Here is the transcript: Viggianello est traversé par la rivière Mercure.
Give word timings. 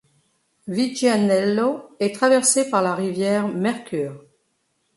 Viggianello 0.67 1.95
est 1.99 2.15
traversé 2.15 2.67
par 2.71 2.81
la 2.81 2.95
rivière 2.95 3.47
Mercure. 3.47 4.25